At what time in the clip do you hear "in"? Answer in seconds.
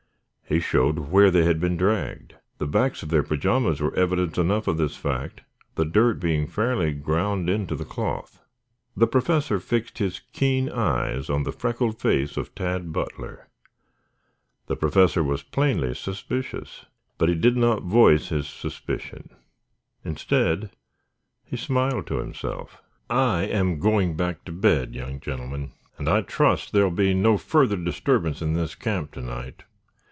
28.41-28.51